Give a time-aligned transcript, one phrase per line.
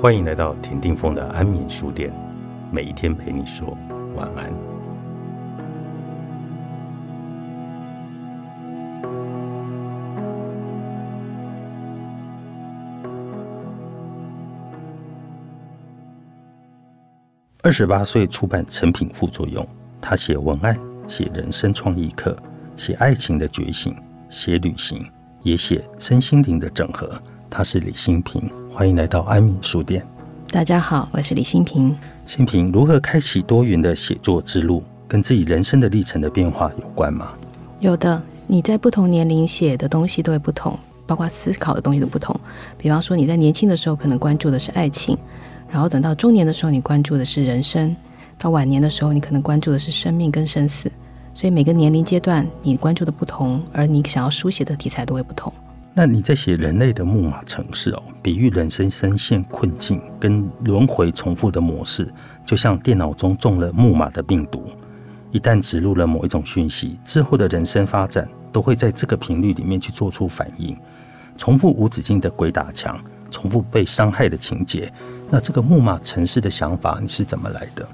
[0.00, 2.10] 欢迎来到田定峰的安眠书店，
[2.72, 3.76] 每一天陪你说
[4.16, 4.50] 晚安。
[17.62, 19.68] 二十八岁出版成品副作用，
[20.00, 20.74] 他写文案，
[21.06, 22.34] 写人生创意课，
[22.74, 23.94] 写爱情的觉醒，
[24.30, 25.04] 写旅行，
[25.42, 27.20] 也写身心灵的整合。
[27.50, 30.06] 他是李新平，欢迎来到安敏书店。
[30.48, 31.94] 大家好，我是李新平。
[32.24, 37.32] 新平如何开启多元的写作之路，跟自己人生的历程的变化有关吗？
[37.80, 42.38] 有的，你在不同年龄写的东西都会不同，包括思考的东西都不同。
[42.78, 45.18] 比方说，你在年轻的时候可能关注的是爱情。
[45.68, 47.94] 然后等到中年的时候，你关注的是人生；
[48.38, 50.90] 到晚年的时候，你可能关注的是生命跟生死。
[51.34, 55.52] 所以每个年龄阶段，你关注的不同，而你想要书写的题材都会不同。
[55.92, 62.08] 那你在写人类的木马城市哦，比喻人生深陷困境跟轮回重复的模式，
[62.46, 64.70] 就像电脑中中了木马的病毒，
[65.32, 70.76] 一旦植入了某一种讯息，之后的人生发展都会在这个频率里面去做出反应，
[71.36, 74.90] 重复无止境的鬼打墙，重复被伤害的情节。
[75.28, 77.86] 那这个木马城市的想法，你是怎么来的？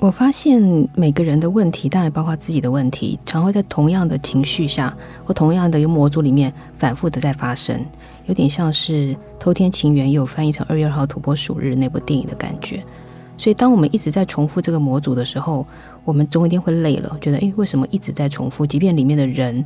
[0.00, 7.78] 我发现每个人的问题，当然包括自己的问题，常会在同样的情绪下或同样的一个模组里面反复的在发生，
[8.24, 12.82] 有点像是《偷天情缘》又翻译成《二月二号土拨鼠日》那部电影的感觉。
[13.36, 15.66] 所以，当我们一直在重复这个模组的时候，
[16.02, 18.66] 我们总有一天会累了，觉得诶，为什么一直在重复？
[18.66, 19.62] 即便里面的人、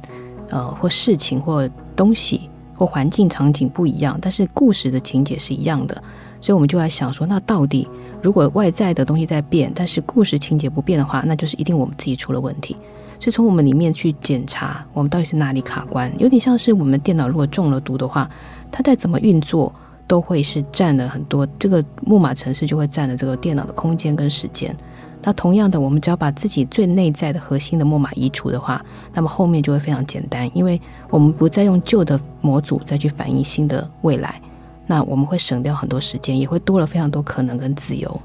[0.50, 6.02] 呃或事情或东西或环境场景不一样，但是故事的情节是一样的。
[6.44, 7.88] 所以我们就来想说，那到底
[8.20, 12.76] 如果外在的东西在变，但是故事情节不变的话，那就是一定我们自己出了问题。
[13.18, 18.28] 所以从我们里面去检查，我们到底是哪里卡关，有点像是我们电脑如果中了毒的话，
[18.70, 19.74] 它再怎么运作
[20.06, 24.76] 都会是占了很多这个木马城市就会占了这个电脑的空间跟时间。
[25.22, 34.38] 那同样的，我们只要把自己最内在的核心的木马移除的话，那么后面就会非常简单，因为我们不再用旧的模组再去反映新的未来。
[34.86, 38.20] 那我们会省掉很多时间，也会多了非常多可能跟自由。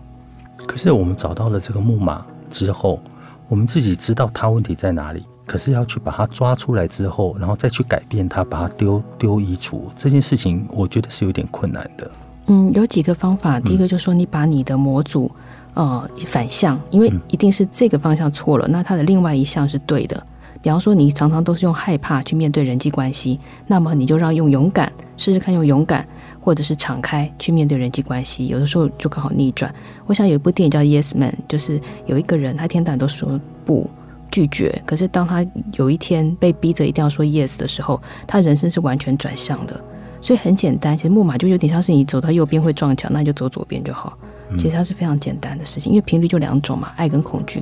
[0.68, 3.00] 可是我们找到了这个木马之后，
[3.48, 12.12] 我们自己知道它问题在哪里，可是要去把它抓出来之后，然后再去改变它，把它丢丢移除这件事情，我觉得是有点困难的。
[12.48, 13.60] 嗯，有几个方法。
[13.60, 15.32] 第一个就是说，你把你的模组
[15.76, 20.22] 呃反向，因为一定是这个方向错了，那它的另外一项是对的。
[20.62, 26.08] 比方说，你常常都是用害怕去面对人际关系，那么你就让用勇敢试试看，用勇敢。
[26.42, 29.72] 或者是敞开去面对人际关系，有的时候就刚好逆转。
[30.08, 33.88] 我想有一部电影叫《Yes Man》，就是有一个人他天天都说不
[34.32, 39.80] 拒绝，可是当他有一天被逼着一定要说 Yes 的时候，他人生是完全转向的。
[40.22, 44.18] 所以很简单，其实木马就有点像是你走到右边会撞墙，那你就走左边就好。
[44.58, 47.62] 其实它是非常简单的事情，因为频率就两种嘛，爱跟恐惧。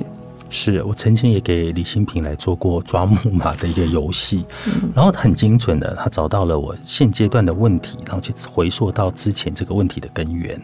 [0.50, 4.44] 是我曾经也给李新平来做过抓木马的一个游戏，
[4.94, 10.60] 然后很精准的，他找到了我现阶段的问题，然后去回溯到之前这个问题的根源。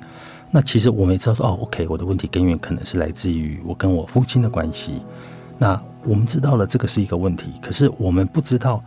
[0.50, 5.02] 那其实我们也知道说，哦，OK，我的问题根源可能是来自于我跟我父亲的关系。
[5.58, 8.82] 那我们知道了这个是一个问题，可是我们不知道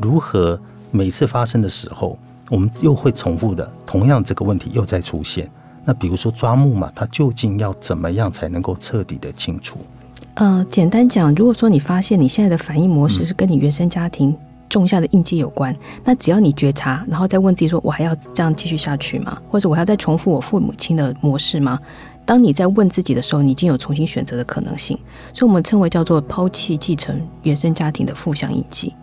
[0.00, 0.60] 如何
[0.90, 2.18] 每次发生的时候，
[2.48, 5.50] 我们又会重复的同样这个问题又在出现。
[5.84, 9.78] 那比如说抓木马，它究竟要怎么样才能够彻底的清楚？
[10.34, 14.34] 呃，简单讲，如果说你发现你现在的反应模式是跟你原生家庭
[14.68, 15.74] 种下的印记有关，
[16.04, 19.40] 那只要你觉察，然后再问自己说：“我还要这样继续下去吗？
[19.50, 21.78] 或者我还要再重复我父母亲的模式吗？”
[22.24, 24.96] 当你在问自己的时候，你已经有重新选择的可能性。
[25.34, 28.94] 所以，我们称为叫做抛弃继承原生家庭的负向印记。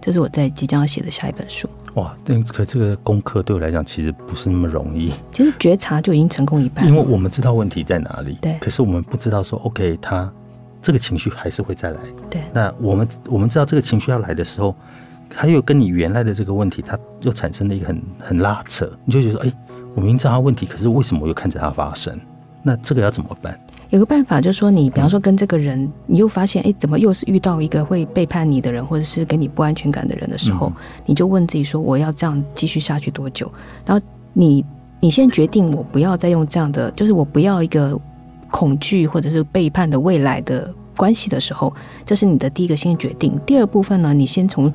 [0.00, 1.68] 这是我在即将要写的下一本书。
[1.94, 5.12] 哇，那可这个功课对我来讲其实不是那么容易。
[5.30, 10.30] 其实觉察就已经成功一半，因为我们知道问题在哪里，对，可是我们不知道说 OK 他。
[10.84, 11.98] 这个情绪还是会再来。
[12.28, 14.76] 对，那我们我们知道这个情绪要来的时候，
[15.30, 19.52] 它又跟你原来的这个问题，它又产生了一个很很拉扯，你就觉得，哎，
[19.94, 22.14] 我明知道它问题，可是为什么我又看着它发生？
[22.62, 23.58] 那这个要怎么办？
[23.88, 30.70] 有个办法就是说，你比方说跟这个人，你又发现，哎，怎么又是遇到一个会背叛你的人，或者是给你不安全感的人的时候，
[31.06, 33.50] 你就问自己说，我要这样继续下去多久？
[33.86, 34.62] 然后你
[35.00, 37.98] 你先决定，我不要再用这样的，就是我不要一个。
[38.54, 41.74] 恐惧或者是背叛的未来的关系的时候，
[42.06, 43.36] 这是你的第一个先决定。
[43.44, 44.72] 第二部分呢，你先从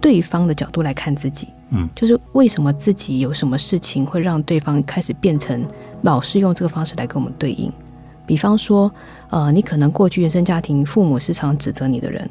[0.00, 5.62] 对方的角度来看自己，嗯，就是为什么自己有什么事情会让对方开始变成
[6.00, 7.70] 老是用这个方式来跟我们对应。
[8.24, 8.90] 比方说，
[9.28, 12.26] 呃，你可能过去原生家庭父母时常指责你的人，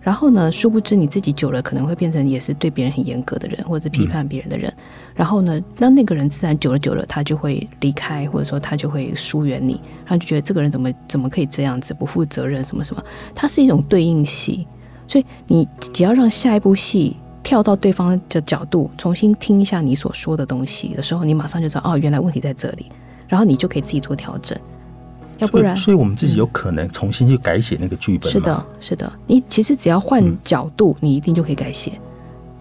[0.00, 4.72] 然后呢，殊不知你自己久了可能会变成也是对别人很严格的人，或者批判别人的人。
[5.14, 13.04] 然后呢，那那个人自然久了久了，他就会离开，或者说他就会疏远你，他就觉得这个人怎么怎么可以这样子不负责任什么什么。
[13.34, 14.66] 它是一种对应戏，
[15.06, 22.86] 所以你只要让下一部戏跳到对方的角度，重新听一下你所说的东西的时候，你马上就知道哦，原来问题在这里，
[23.26, 24.56] 然后你就可以自己做调整。
[25.38, 28.30] 要不然，所以我们自己有可能重新去改写那个剧本。
[28.30, 29.12] 是的，是的。
[29.26, 31.92] 你其实只要换角度，你一定就可以改写。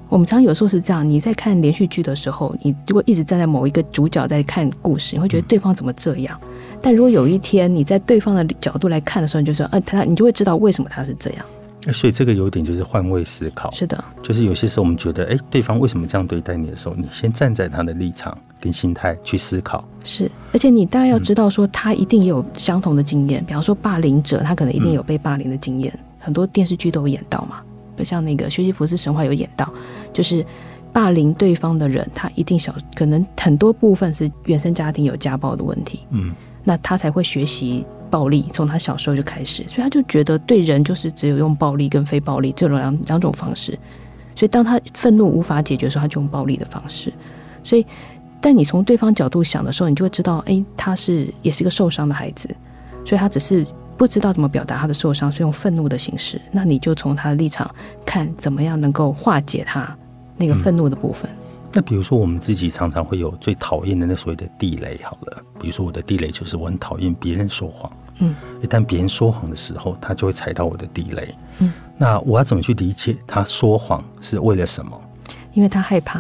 [0.10, 6.40] 我们常常有时候是这样：你在看连续剧的时候，你如果一直站在某一个主角在看故事，你会觉得对方怎么这样？
[6.82, 11.46] 但如果有一天你在对方的角度来看的时候，你就说，呃，他，你就会知道为什么他是这样。
[11.92, 13.72] 所以这个有点就是换位思考。
[13.72, 19.84] 是的，就是有些时候我们觉得，哎，对方为什么这样对待你的时候，你先站在他的立场跟心态去思考。
[20.04, 23.44] 是，而且你大概要知道，说他一定也有相同的经验。
[23.46, 27.62] 比方说霸凌者，他可能一定有被霸凌的经验，很多电视剧都有演到嘛。
[27.96, 29.68] 不像那个《学习福斯神话》有演到，
[30.14, 30.46] 就是
[30.94, 36.02] 霸凌对方的人，他一定小可能很多部分是原生家庭有家暴的问题。
[36.12, 36.34] 嗯，
[36.64, 37.86] 那他才会学习。
[38.10, 43.78] 暴力从他小时候就开始，所以他就觉得对人就是只有用暴力跟非暴力这种两两种方式。
[44.36, 47.12] 所以当他愤怒无法解决的时候，他就用暴力的方式。
[47.64, 47.86] 所以，
[48.40, 52.48] 但你从对方角度想的时候，你就会知道，哎，他是也是一个受伤的孩子，
[53.04, 53.66] 所以他只是
[53.98, 56.40] 不知道怎么表达他的受伤，所以用愤怒的形式。
[56.52, 57.70] 那你就从他的立场
[58.06, 59.94] 看，怎么样能够化解他
[60.38, 61.30] 那个愤怒的部分。
[61.74, 65.00] 那比如说，我们自己常常会有最讨厌的那所谓的地雷。
[65.04, 67.92] 好了，比如说我的地雷就是我很讨厌别人说谎。
[68.20, 68.34] 嗯，
[68.64, 71.36] 一旦别人说谎的时候，他就会踩到我的地雷。
[71.60, 75.00] 嗯，那我要怎么去理解他说谎是为了什么？
[75.54, 76.20] 因为他害怕。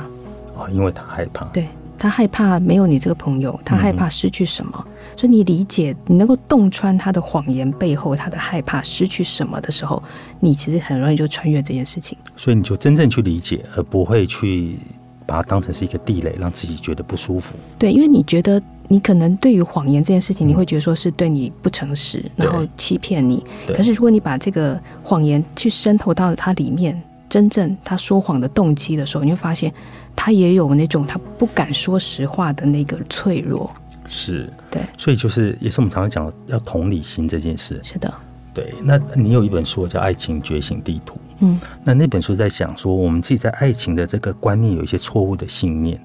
[0.56, 1.46] 啊，因为他害怕。
[1.46, 1.68] 对
[1.98, 4.86] 他害怕没有你这个朋友，他害怕失去什么。
[5.16, 10.04] 所以你理解，你能够洞穿他的谎言背后他的害怕失去什么的时候，
[10.40, 12.16] 你其实很容易就穿越这件事情。
[12.36, 14.78] 所以你就真正去理解，而不会去。
[15.27, 17.53] 把它当成是一个地雷，让自己觉得不舒服。
[17.77, 23.44] 对，因为你觉得你可能对于谎言这件事情，你会觉得说是对你不诚实，然后欺骗你。
[23.68, 29.71] 可是如果你把这个谎言去渗透到它里面，真正他说谎的动机的时候，你会发现
[30.15, 33.69] 他也有那种他不敢说实话的那个脆弱。
[34.07, 37.81] 是，对，所以就是也是我们常常讲要同理心这件事。
[37.83, 38.13] 是的。
[38.57, 46.04] 对，那你有一本书叫《爱情觉醒地图》，嗯，那那本书在讲说，我们自己在爱情的这个观念有一些错误的信念，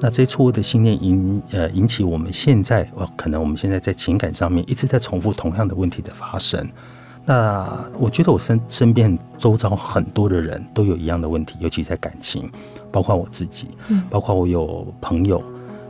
[0.00, 6.66] 那这些错误的信念引呃引起我们现在哦，可能我们现在在情感上面一直在重复同样的问题的发生。
[7.26, 7.68] 那
[7.98, 12.50] 我觉得我身身边周遭很多的人都有一样的问题，尤其在感情，
[12.90, 15.44] 包括我自己，嗯，包括我有朋友，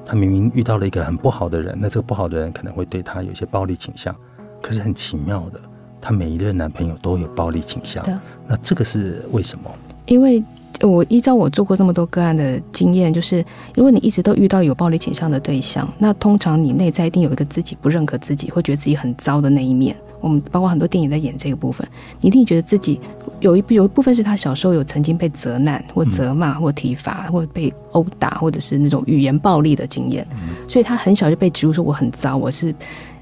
[0.04, 4.12] 他明明遇到了一个很不好的人，那这个不好的人可能会对他有一些暴力倾向，
[4.60, 5.60] 可是很奇妙的。
[6.00, 8.04] 她每一任男朋友都有暴力倾向，
[8.46, 9.70] 那这个是为什么？
[10.06, 10.42] 因为
[10.82, 13.44] 我依照我做过这么多个案的经验，就是
[13.74, 19.94] 如果你一直都遇到有暴力倾向的对象，那通常你内在一定有一个自己不认可自己，会觉得自己很糟的那一面。
[20.20, 21.86] 我们包括很多电影在演这个部分，
[22.20, 23.00] 你一定觉得自己
[23.40, 30.26] 有一有一部分是他小时候有曾经被责难或责骂或体罚或被殴打，或者是那种语言暴力的经验，
[30.66, 32.74] 所以他很小就被植入说我很糟，我是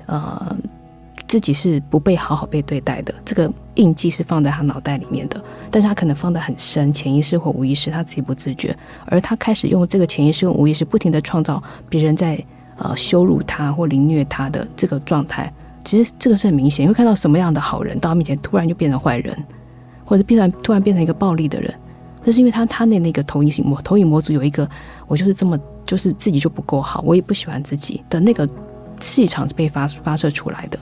[0.07, 0.57] 呃。
[1.29, 5.41] 自己是不被好好被对待的，这个印记是放在他脑袋里面的，
[5.71, 12.43] 但是他可能放得很深，潜意识或无意识，他自己不自觉，而他开始用这个潜意识跟无意识，不停的创造别人在
[12.79, 15.53] 呃羞辱他或凌虐他的这个状态。
[15.85, 19.37] 其实这个是很明显，你会看到什么样的好人到他面前突然就变成坏人，
[20.05, 21.73] 或者变然突然变成一个暴力的人，
[22.25, 24.69] 那是因为他他的那个投影型模投影模组有一个
[25.07, 28.49] 我就是这么就是自己就不够好，我也不喜欢自己的那个
[28.99, 30.79] 气场是被发发射出来的。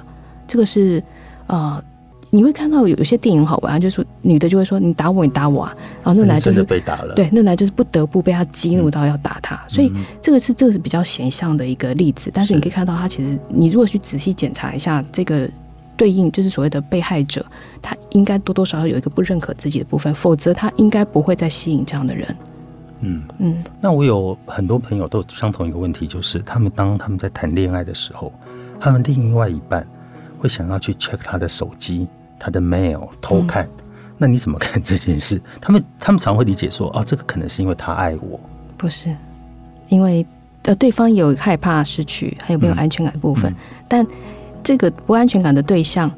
[0.47, 1.03] 这个是，
[1.47, 1.83] 呃，
[2.31, 12.31] 你会看到有有些电影好玩，就是说女的就会说你打我，你打我啊，然后那男就是被打了，对，那男就是不得不被他激怒到要打他，所以这个是这个是比较显象的一个例子。
[12.35, 15.49] 但是你可以看到，他其实你如果去仔细检查一下这个
[15.97, 17.45] 对应，就是所谓的被害者，
[17.81, 22.37] 他应该多多少少有一个不认可自己的部分，否则他应该不会再吸引这样的人。
[23.00, 28.33] 嗯嗯，那我有很多朋友都有相同一个问题，就是他们当他们在谈恋爱的时候，
[28.81, 29.87] 他们另外一半。
[30.38, 32.07] 会想要去 check 他的手机、
[32.38, 33.69] 他的 mail 偷看，
[34.19, 35.40] 那你怎么看这件事？
[35.61, 38.38] 他们他们常会理解说，哦，这个可能是因为他爱我，
[38.76, 39.14] 不是，
[39.88, 40.26] 因为
[40.62, 43.55] 呃对方有害怕失去，还有没有安全感的部分。
[43.88, 44.07] 但
[44.62, 46.11] 这个不安全感的对象，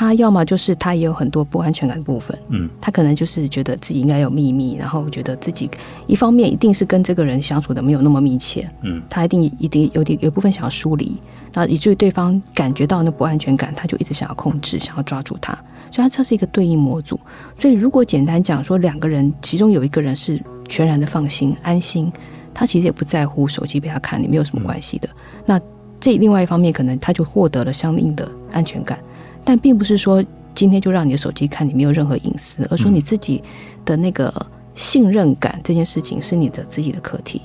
[0.00, 5.70] 他要么就是他也有很多不安全感的部分，嗯，他可能就是觉得自己应该有秘密，然后觉得自己
[6.06, 11.20] 一方面一定是跟这个人相处的没有那么密切，嗯，他一定一定有点有部分想要疏离，
[11.52, 15.52] 然后以至于对方感觉到那不安全感，他就一直想要控制，想要抓住他，
[15.92, 17.20] 所以他这是一个对应模组。
[17.58, 22.10] 所以如果简单讲说，两个人其中有一个人是全然的放心安心，
[22.54, 25.06] 他其实也不在乎手机被他看，你没有什么关系的。
[25.44, 25.60] 那
[26.00, 28.98] 这另外一方面，可能他就获得了相应的安全感。
[29.44, 33.42] 但并不是说今天就让你的手机看你没有任何隐私，而说你自己
[33.84, 34.32] 的那个
[34.74, 37.42] 信任感这件事情是你的自己的课题。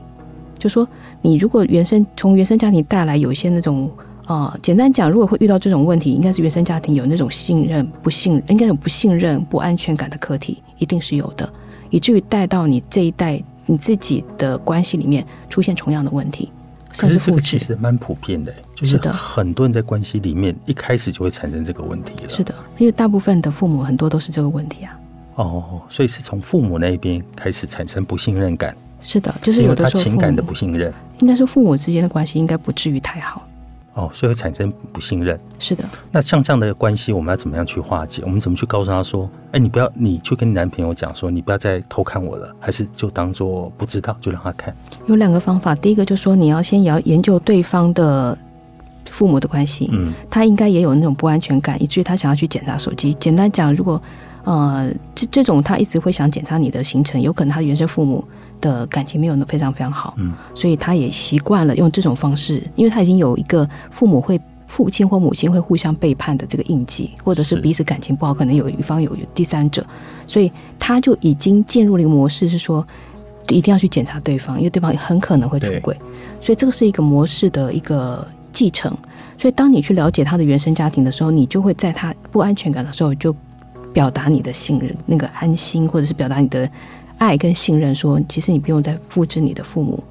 [0.58, 0.88] 就说
[1.22, 3.90] 你如果原生从原生家庭带来有一些那种
[4.26, 11.48] 啊，简单讲，如果会遇到这种问题，应该是原生家庭有那种信任不信，应该有不信任不安全感的课题，一定是有的，
[11.92, 16.52] 以至于带到你这一代你自己的关系里面出现同样的问题。
[16.98, 22.30] 可是这个其实蛮普遍的，就是，很多人在关系里面一开始就会产生这个问题了。
[22.30, 25.00] 是的，因为大部分的父母很多都是这个问题啊。
[25.36, 28.76] 哦，所以是从父母那边开始产生不信任感。
[29.02, 33.46] 是的，就是有的时候情感的不信任，应该说父母之间的关系应该不至于太好。
[33.96, 35.40] 哦，所以会产生不信任。
[35.58, 38.22] 是的，那像这样的关系，我们要怎么样去化解？
[38.26, 44.76] 我们怎么去告诉他说：“哎，你不要，你去跟你男朋友讲说，你不要再偷看我了，还是就当做不知道，就让他看。”
[45.08, 48.38] 有两个方法，第一个就是说你要先也要研究对方的
[49.06, 53.14] 父母的关系，嗯，他应该也有那种不安全感，以至于他想要去检查手机。
[53.14, 54.02] 简单讲，如果
[54.44, 58.26] 呃这这种他一直会想检查你的行程，有可能他原生父母
[58.66, 64.40] 的感情没有那非常非常好，嗯，所以他也习惯了用这种方式，因为他已经有一个父母会。
[64.68, 69.86] 父亲或母亲会互相背叛的这个印记，或者是彼此感情不好，可能有一方有第三者，
[70.26, 72.86] 所以他就已经进入了一个模式，是说
[73.50, 75.96] 一定要去检查对方，因为对方很可能会出轨，
[76.42, 78.92] 所以这个是一个模式的一个继承。
[79.38, 83.34] 所以当你去了解他的原生家庭的时候，你就会在他不安全感的时候，就
[83.94, 86.68] 表达你的信任、那个安心，或者是表达你的
[87.18, 90.04] 爱跟信任，说其实你不用再复制你的父母。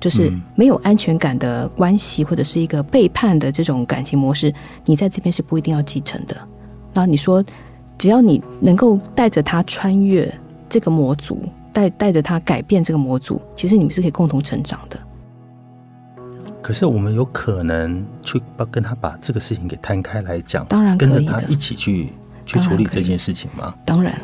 [0.00, 4.52] 就是没有安全感的关系，或者是一个背叛的这种感情模式，
[4.84, 6.36] 你在这边是不一定要继承的。
[6.92, 7.40] 那你说，
[7.96, 10.28] 只要你能够带着他穿越
[10.68, 14.98] 这个模组，带带着他改变这个模组，其实你们是可以共同成长的。
[16.60, 22.08] 可是我们有可能去把跟他把这个事情给摊开来讲，当然可以他一起去
[22.44, 23.72] 去处理这件事情吗？
[23.84, 24.20] 当然。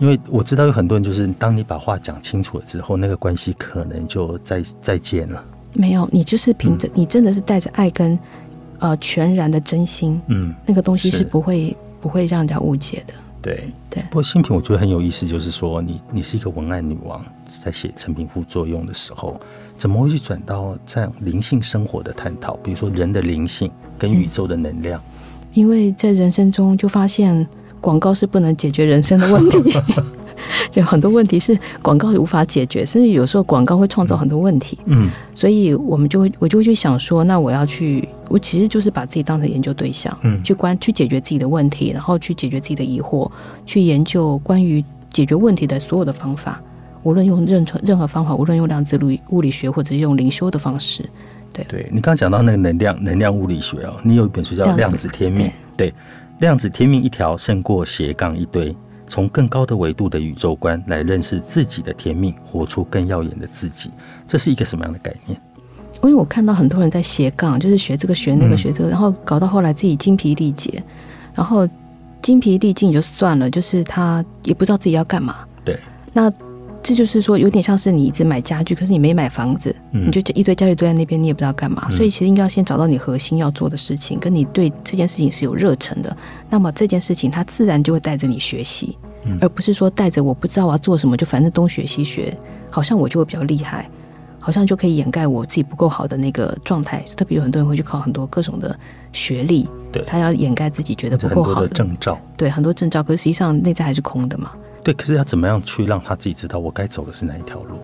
[0.00, 5.44] 因为我知道有很多人，就是当你把话讲清楚了之后，那个关系可能就再再见了。
[5.74, 8.18] 没有，你就是凭着你真的是带着爱跟
[8.78, 13.12] 呃全然的真心，嗯，那个东西是不会不会让人家误解的。
[13.42, 14.02] 对对。
[14.04, 19.38] 不过新品我觉得很有意思，就是说你你是一个文案女王，在写成品副作用的时候，
[19.76, 22.56] 怎么会去转到这样灵性生活的探讨？
[22.64, 24.98] 比如说人的灵性跟宇宙的能量。
[25.52, 27.46] 因为在人生中就发现。
[27.80, 29.58] 广告是不能解决人生的问题，
[30.70, 34.78] 就很多问题是广告无法解决，甚至有时候广告会创造很多问题。
[34.86, 43.30] 嗯，所以我们就会，我就会去想说，那我要去，我其实就是把自己当成研究对象，嗯，去关去解决自己的问题，然后去解决自己的疑惑，
[43.66, 46.60] 去研究关于解决问题的所有的方法，
[47.02, 51.04] 无论用任何任何方法，无论用量子物理物理学，或者是用灵修的方式。
[51.52, 55.46] 对，对你刚刚讲到那个能量能量物理学哦，你有一本书叫《量子天命》，
[55.76, 55.92] 对。
[56.40, 58.74] 量子天命一条胜过斜杠一堆，
[59.06, 63.90] 从更高的维度的宇宙观来认识自己的天命，活出更耀眼的自己，
[64.26, 65.38] 这是一个什么样的概念？
[66.02, 70.82] 因为我看到很多人在斜杠，就是学这个学那个学这个，然后搞到后来自己精疲力竭，
[71.34, 71.68] 然后
[72.22, 75.44] 精疲力尽就算了，就是他也不知道自己要干嘛。
[75.64, 75.78] 对，
[76.12, 76.32] 那。
[76.82, 81.90] 这就是说，有点像是你一直买家具，可是你没买房子，你就一堆家具堆在那边，你也不知道干嘛。
[81.90, 86.16] 所以其实应该要先找到你核心要做的事情，跟你对这件事情是有热忱的。
[86.48, 88.96] 那么这件事情它自然就会带着你学习，
[89.40, 92.36] 而不是说带着我不知道我要做什么，就反正东学西学，
[92.70, 93.88] 好像我就会比较厉害，
[94.38, 97.04] 好像就可以掩盖我自己不够好的那个状态。
[97.14, 98.74] 特别有很多人会去考很多各种的
[99.12, 104.52] 学历，对他要掩盖自己觉得不够好的证照，对很多证照，可是实际上内在还是空的嘛。
[104.82, 107.76] 对，可是要怎么样去让他自己知道我该走的是哪一条路？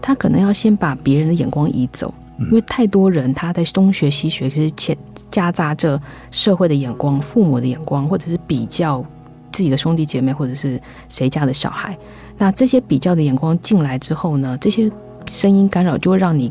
[0.00, 4.94] 他可能要先把别人的眼光移走，因为太多人他在东学西学，其实夹
[5.30, 9.04] 夹杂着社会的眼光、父母的眼光，或者是比较
[9.50, 11.96] 自己的兄弟姐妹，或者是谁家的小孩。
[12.36, 14.90] 那这些比较的眼光进来之后呢，这些
[15.28, 16.50] 声音干扰就会让你。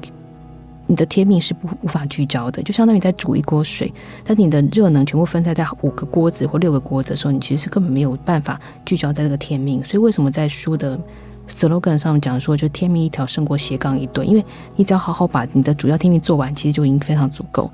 [0.91, 3.89] 你的天命是不无法聚焦的，就相当于在煮一锅水，
[4.25, 9.81] 但你的热能全部分散在五个锅子或六个锅子的时候，你其实是根本没有办法聚焦在这个天命。
[9.81, 10.99] 所以为什么在书的
[11.47, 14.25] slogan 上面讲说，就天命一条胜过斜杠一对？
[14.25, 14.43] 因为
[14.75, 17.71] 你只要好好把你的主要天命做完，其实就已经非常足够。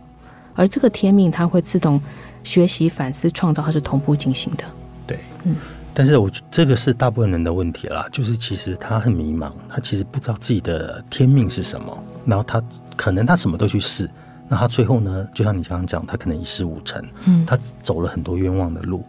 [0.54, 2.00] 而这个天命它会自动
[2.44, 4.64] 学习、反思、创造，它是同步进行的。
[5.08, 5.56] 对，嗯。
[5.92, 12.62] 但是我这个是大部分人的问题啦，就是其实他很迷茫，他其实不知道自己的天命是什么，然后他
[12.96, 14.08] 可能他什么都去试，
[14.48, 19.04] 那他最后呢，就像你刚刚讲，他可能一事无成，嗯，他走了很多冤枉的路。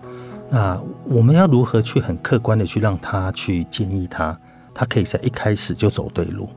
[0.49, 4.39] 那我们要如何去很客观的去让他去建议他，
[4.73, 6.49] 他可以在一开始就走对路？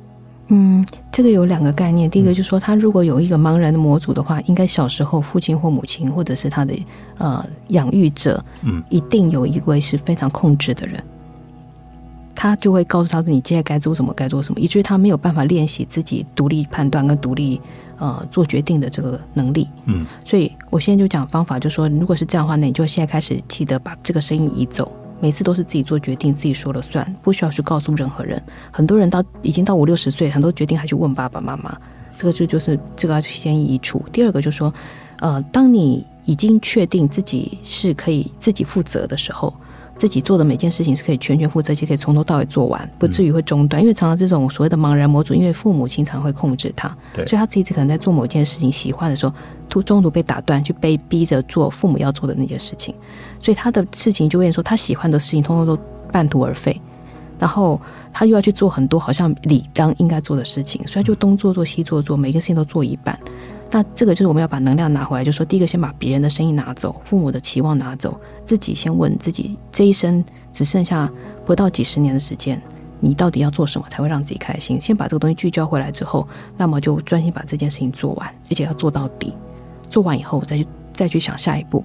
[0.54, 2.10] 嗯，这个有两个概念。
[2.10, 6.74] 第一个就是说，他如果有一个茫然的模组的话，应该小时候父亲或母亲或者是他的
[7.18, 11.02] 呃养育者，嗯，一定有一位是非常控制的人，
[12.42, 17.62] 他就会告诉他说你接下来该做什么，该做什么，以至于他没有办法练习自己独立判断跟独立
[18.00, 19.68] 呃做决定的这个能力。
[19.86, 24.92] 嗯，所以我现在就讲方法，就说如果是这样的话，那你就现在开始记得把这个声音移走。
[25.20, 28.42] 每次都是自己做决定，自己说了算，不需要去告诉任何人。
[28.72, 31.78] 很多人到已经到五六十岁，很多决定还去问爸爸妈妈。
[32.18, 34.04] 这个就就是这个要先移除。
[34.12, 34.74] 第二个就是说，
[35.20, 39.54] 呃，当你已经确定自己是可以自己负责的时候。
[40.02, 43.80] 自己做的每件事情是可以全权负责，且可以从头到尾做完，不至于会中断。
[43.80, 49.34] 因为常常这种所谓的茫然模组，因为父母经常会控制他，所以他自己可能在做某件事情喜欢的时候，
[49.70, 52.96] 途中途被打断，去被逼着做父母要做的那件事情，
[53.40, 55.80] 所以他的事情就会说他喜欢的事情，通通都
[56.12, 56.82] 半途而废。
[57.38, 57.80] 然后
[58.12, 63.16] 他又要去做很多好像理当应该做的事情，所以就东做做西做做，每个事情都做一半。
[63.74, 71.10] 那这个就是我们要把能量拿回来，就说第一个先把别人的声音拿走，父母的期望拿走，自己先问自己这一生只剩下
[71.46, 72.62] 不到几十年的时间，
[73.00, 74.80] 你到底要做什么才会让自己开心？
[74.80, 79.34] 先把这个东西聚焦回来之后，那么就专心把这件事情做完，而且要做到底。
[79.90, 81.82] 做完以后再去再去想下一步，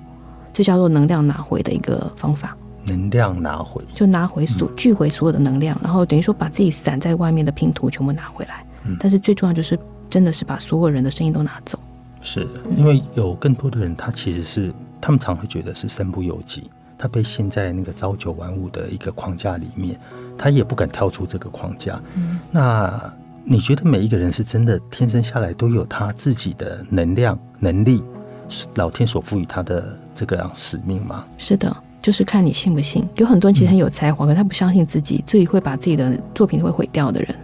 [0.53, 2.57] 这叫做能量拿回的一个方法。
[2.87, 8.67] 能量拿回，就拿回所聚回所有的能量，然后等于说把自己散在外面的拼图全部拿回来。
[8.99, 9.79] 但是最重要就是。
[10.09, 11.79] 真的是把所有人的声音都拿走，
[12.21, 12.47] 是
[12.77, 19.99] 因为有更多的人，他其实是他们常会觉得是身不由己，他被陷在那个朝九晚五的一个框架里面，
[20.39, 22.01] 他也不敢跳出这个框架。
[22.15, 23.13] 嗯，那
[23.45, 28.03] 你觉得每一个人是真的天生下来都有他自己的能量能力，
[28.49, 31.25] 是老天所赋予他的这个样使命吗？
[31.39, 33.07] 是的，就是看你信不信。
[33.17, 37.35] 有很多人其实很有才华，可他不相信自己，自己会把自己的作品会毁掉的人。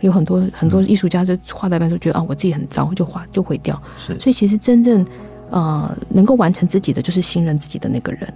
[0.00, 3.80] 有很多很多艺术家就画到一半时候觉得啊，我自己很糟，就画就毁掉。
[3.96, 5.04] 是，所以其实真正
[5.50, 8.32] 呃能够完成自己的，就是信任自己的那个人。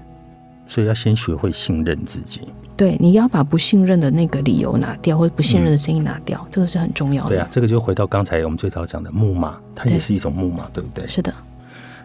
[0.67, 2.41] 所以要先学会信任自己。
[2.77, 7.31] 对，你要把不信任的那个理由拿掉，或者不信任的声音拿掉，这个是很重要的。
[7.31, 11.07] 对啊，这个就回到刚才我们最早讲的木马，它也是一种木马，对不对？
[11.07, 11.33] 是的。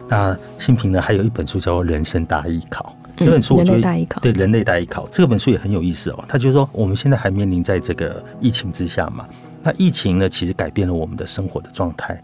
[0.08, 2.94] 那新平呢，还有一本书叫做《人生大艺考》。
[3.16, 6.24] 这本书人类大艺考，对人类大艺考，这本书也很有意思哦。
[6.26, 9.26] 他就说，我们现在还面临在这个疫情之下嘛。
[9.62, 12.22] 那疫情呢，其实改变了我们的生活的状态。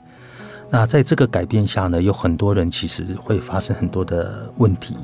[0.70, 4.96] 那在这个改变下呢，有很多人其实会发生很多的问题，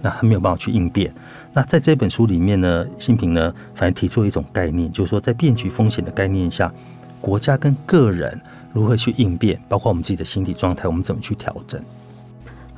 [0.00, 1.12] 那他没有办法去应变。
[1.52, 6.72] 那在这本书里面呢，新平呢，反而提出一种概念，就是说在变局风险的概念下，
[7.20, 8.40] 国家跟个人
[8.72, 11.82] 如何去应变，包括我们自己的心理状态，我们怎么去调整。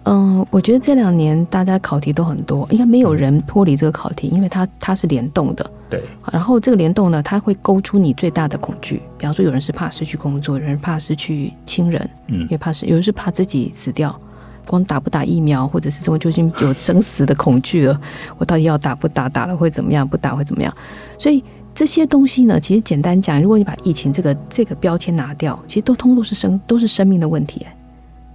[0.04, 5.64] 嗯，我觉得这两年大家考题都很多，应该没有人脱离这个考题，因为它它是联动的。
[5.88, 6.02] 对。
[6.32, 9.00] 然后这个联动呢，它会勾出你最大的恐惧。
[9.16, 14.18] 比方说，有人是怕失去工作，有人怕失去亲人，嗯，也怕是有人是怕自己死掉，
[14.66, 18.00] 光打不打疫苗，或者是说就已经有生死的恐惧了。
[18.38, 19.28] 我到底要打不打？
[19.28, 20.06] 打了会怎么样？
[20.06, 20.76] 不打会怎么样？
[21.16, 27.64] 所以这些东西呢，其实简单讲，如果你把疫情这个这个标签拿掉，其实都通都是生都是生命的问题。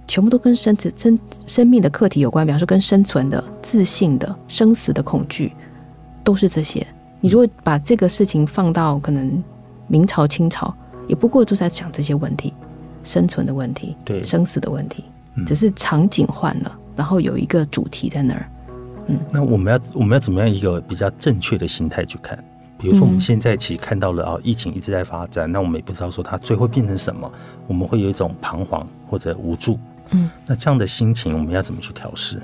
[0.08, 5.52] 全部都跟生子生生命的课题有关，比方说跟生存的、自信的、生死的恐惧，
[6.24, 6.84] 都是这些。
[7.20, 9.44] 你如果把这个事情放到可能
[9.86, 10.74] 明朝、清朝，
[11.06, 12.54] 也不过就在讲这些问题，
[13.04, 15.04] 生存的问题、对生死的问题，
[15.46, 18.48] 只是场景换了，然后有一个主题在那儿。
[19.08, 22.42] 嗯，那我们要我们要怎么样一个比较正确的心态去看？
[22.78, 27.30] 比如说我们现在其实看到了啊，疫情一直在发展，那我们也不知道说它最后变成什么，
[27.66, 29.78] 我们会有一种彷徨或者无助。
[30.10, 32.40] 嗯，那这样的心情我们要怎么去调试？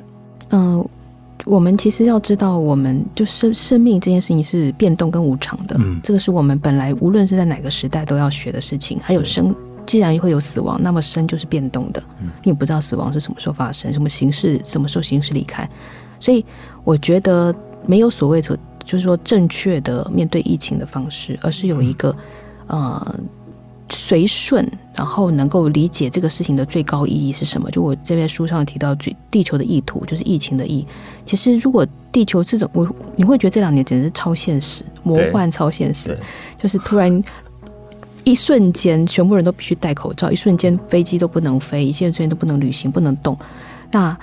[0.50, 0.87] 嗯，
[1.44, 5.77] 我们其实要知道，我们就生生命这件事情是变动跟无常的。
[5.79, 9.00] 嗯，这个是我们本来无论是在哪个时代都要学的事情。
[9.03, 9.55] 还有生，
[9.87, 12.03] 既然会有死亡，那么生就是变动的。
[12.20, 15.68] 嗯，你不知道死亡是什么时候发生，什么形式，什么时候形式离开。
[16.20, 16.44] 所以
[16.85, 17.55] 我觉得
[17.87, 22.14] 没有所谓的，就是说正确的面对疫情的方式，而是有一个
[22.66, 23.14] 呃。
[23.90, 27.70] 随顺，然后能够理解这个事情的最高意义是什么？
[27.70, 30.87] 就我这边书上提到，最地球的意图就是疫情的意。
[31.27, 36.18] 其实，如果地球这种，我你会觉得这两年简直是超现实、魔幻、超现实，
[36.59, 37.23] 就是突然
[38.25, 43.38] 一瞬间，全部人都必须戴口罩，一瞬间飞机都不能飞，一切瞬间都不能旅行、不能动。
[43.92, 44.16] 那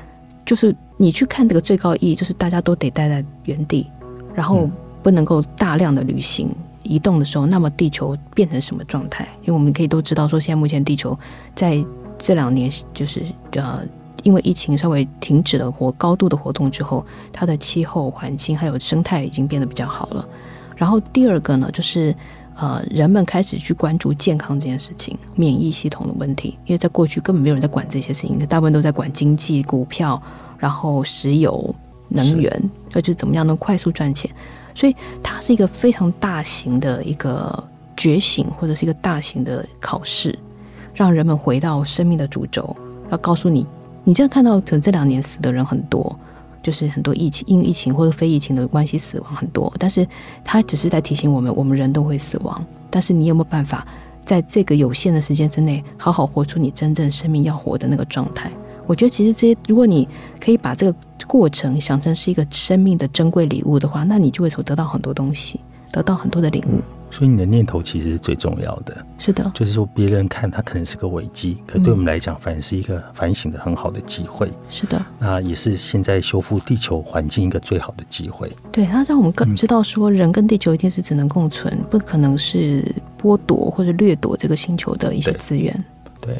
[0.43, 3.85] 就是你去看这个最高意义，就是大家都得待在原地，
[4.33, 4.69] 然后
[5.03, 6.49] 不能够大量的旅行
[6.83, 9.27] 移动的时候，那么地球变成什么状态？
[9.41, 11.17] 因为我们可以都知道说，现在目前地球
[11.55, 11.83] 在
[12.17, 13.81] 这两年就是呃。
[14.23, 20.23] 因为疫情稍微停止了活高度的活动之后，它的气候环境还有生态已经变得比较好了。
[20.77, 22.15] 然后第二个呢，就是
[22.55, 26.49] 呃，人们开始去关注健康这件事情、免疫系统的问题。
[26.67, 30.21] 因为在过去根本没有人在管这些事情，大部分都在管经济、股票，
[30.59, 31.73] 然后石油、
[32.07, 34.29] 能源，那就怎么样能快速赚钱。
[34.75, 37.63] 所以它是一个非常大型的一个
[37.95, 40.37] 觉醒，或者是一个大型的考试，
[40.93, 42.75] 让人们回到生命的主轴，
[43.09, 43.65] 要告诉你。
[44.03, 46.17] 你这样看到，可能这两年死的人很多，
[46.63, 50.07] 就是很多疫情因疫情或者非疫情的关系死亡很多，但是
[50.43, 52.63] 他只是在提醒我们，我们人都会死亡。
[52.89, 53.85] 但是你有没有办法
[54.25, 58.51] 在这个有限的时间之内，好好活出你真正生命要活的那个状态？
[58.87, 60.07] 我觉得其实这些，如果你
[60.43, 65.59] 可以把这个过程想成是一个生命的珍贵礼物的话，那你就会从得到很多东西，
[65.91, 66.81] 得到很多的领悟。
[67.13, 74.49] 所以你的念头其实是最重要的，是的，就是说别人看他可能是个危机，可对我们来讲反而是一个反省的很好的机会。
[74.69, 78.49] 是的，那也是现在修复地球环境一个最好的机会。
[78.71, 85.83] 对，它让我们更知道说，人跟地球一定是只能共存，不可能是剥夺或者掠夺这个星球的一些资源。
[86.21, 86.37] 对，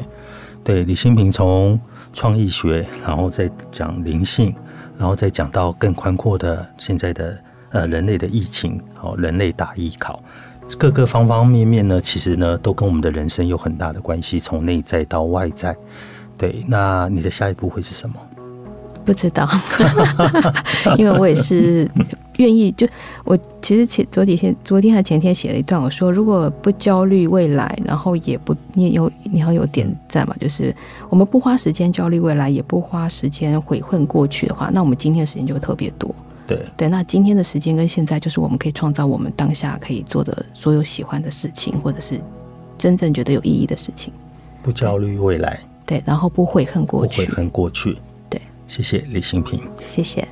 [0.64, 1.78] 对，李新平从
[2.12, 4.54] 创意学，然后再讲灵性，
[4.96, 7.38] 然后再讲到更宽阔的现在的
[7.70, 10.22] 呃人类的疫情，好，人类大艺考。
[10.78, 15.76] 各个方方面面呢，其实呢，都跟我们的人生有很大的关系，从内在到外在。
[16.38, 18.16] 对，那你的下一步会是什么？
[19.04, 19.48] 不知道，
[20.96, 21.90] 因为我也是
[22.42, 22.70] 愿意。
[22.72, 22.86] 就
[23.24, 30.74] 我其实前昨几天、昨天还前天写了一段，我说如果不焦虑未来，然后也不你有你要有点赞嘛，就是
[31.08, 36.14] 我们不花时间焦虑未来，也不花时间悔恨过去的话，那我们今天的时间就会特别多。
[36.44, 42.20] 对对，那今天的时间跟现在，就是我们可以创造我们当下可以做的所有喜欢的事情，或者是
[42.76, 44.12] 真正觉得有意义的事情。
[44.60, 47.96] 不焦虑未来，对，然后不悔恨过去，不悔恨过去。
[48.28, 50.26] 对，谢谢李新平，谢谢。